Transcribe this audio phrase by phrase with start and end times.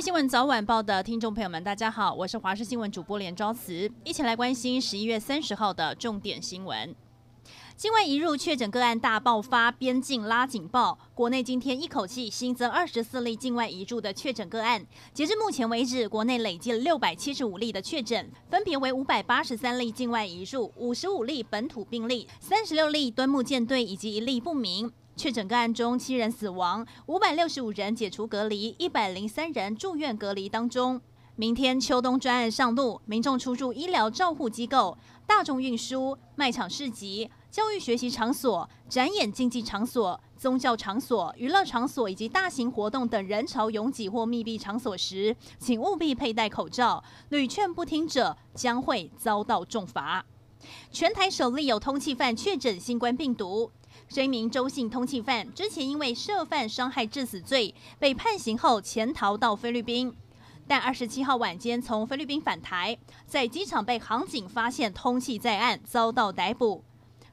[0.00, 6.94] 新闻早晚报的听众朋友们，大家好，我是华视新闻主播连昭慈，一起来关心十一月三十号的重点新闻。
[7.76, 10.96] 境外移入确诊个案大爆发，边境拉警报。
[11.16, 24.92] 国内今天一口气新增二十四例境外移入的确诊个案，截至目前为止，国内累计六百七十五例的确诊，分别为五百八十三例境外移入，五十五例本土病例，三十六例端木舰队以及一例不明。
[25.18, 31.00] 确诊个案中，七人死亡，五百六十五人解除隔离，一百零三人住院隔离当中。
[31.34, 47.02] 明天秋冬专案上路，民众出入医疗照护机构、大众运输、卖场市集、教育学习场所、展演竞技场所、宗教场所、娱乐场所以及大型活动等人潮拥挤或密闭场所时，请务必佩戴口罩。
[47.30, 50.24] 屡劝不听者将会遭到重罚。
[50.92, 53.72] 全台首例有通缉犯确诊新冠病毒。
[54.08, 60.14] 这一名周姓通缉犯之前因为涉犯伤害致死罪被判刑后潜逃到菲律宾，
[60.66, 66.82] 但二十七号晚间从菲律宾返台，在机场被航警发现通缉在案，遭到逮捕，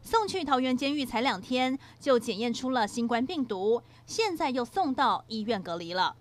[0.02, 6.16] 送去桃园监狱才两天就检验出了新冠病毒，现在又送到医院隔离了。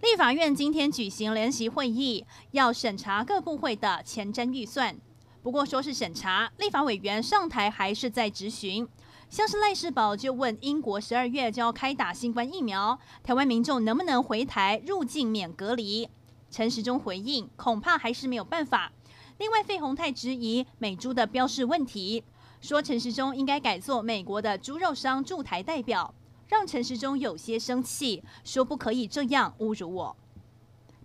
[0.00, 4.96] 立法院今天举行联席会议，要审查各部会的前瞻预算，
[5.42, 8.88] 不过说是审查，立法委员上台还是在质询。
[9.32, 16.06] 像是赖世宝就问英国十二月就要开打新冠疫苗，台湾民众能不能回台入境免隔离？
[16.50, 18.92] 陈时中回应，恐怕还是没有办法。
[19.38, 22.22] 另外，费鸿泰质疑美猪的标示问题，
[22.60, 26.14] 说陈时中应该改做美国的猪肉商驻台代表，
[26.48, 30.16] 让陈时中有些生气，说不可以这样侮辱我。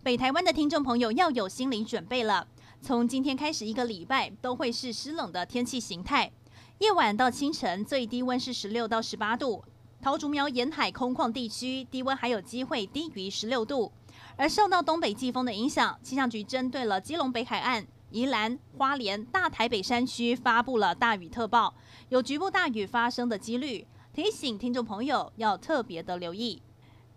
[0.04, 2.46] 北台湾的听众朋友要有心理准备了，
[2.82, 6.34] 从今天开始一个礼拜都会是湿冷的天气形态。
[6.80, 9.64] 夜晚到清晨，最低温是十六到十八度。
[10.00, 13.92] 桃竹苗沿海空旷地区低温还有机会低于十六度。
[14.36, 21.74] 而受到东北季风的影响，气象局针对了基隆北海岸、宜兰、花莲、大台北山区发布了大雨特报，
[22.10, 26.62] 有局部大雨发生的几率，提醒听众朋友要特别的留意。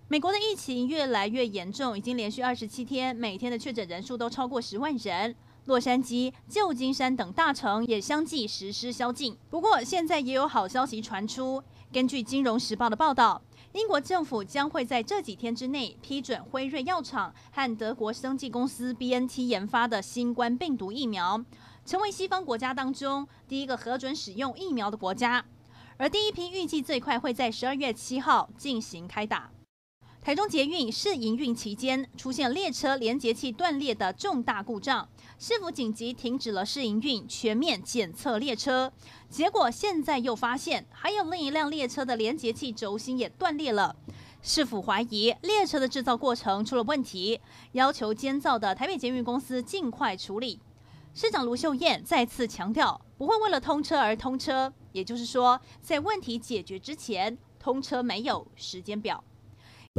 [0.08, 5.36] 美国的疫情越来越严重，已经连续二十七天，每天的确诊人数都超过十万人。
[5.70, 9.36] 洛杉矶、旧金山等大城也相继实施宵禁。
[9.48, 11.62] 不过，现在也有好消息传出。
[11.92, 13.40] 根据《金融时报》的报道，
[13.74, 21.44] 英国政府将会在这几天之内批准辉瑞药厂和德国生技公司 BNT 研发的新冠病毒疫苗，
[21.86, 25.44] 成为西方国家当中第一个核准使用疫苗的国家。
[25.98, 29.52] 而第一批预计最快会在十二月七号进行开打。
[30.22, 35.08] 台中捷运试营运期间出现列车连结器断裂的重大故障，
[35.38, 38.92] 市府紧急停止了试营运，全面检测列车。
[39.30, 43.96] 结果现在又发现还有另一辆列车的连结器轴心也断裂了。
[44.42, 47.40] 市府怀疑列车的制造过程出了问题，
[47.72, 50.60] 要求监造的台北捷运公司尽快处理。
[51.14, 59.24] 市长卢秀燕再次强调，不会为了通车而通车，也就是说，在问题解决之前，通车没有时间表。